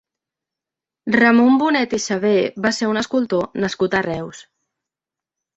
Ramon 1.15 1.59
Bonet 1.63 1.93
i 1.99 2.01
Savé 2.07 2.33
va 2.67 2.71
ser 2.79 2.89
un 2.95 3.03
escultor 3.05 3.47
nascut 3.67 3.99
a 4.01 4.05
Reus. 4.11 4.45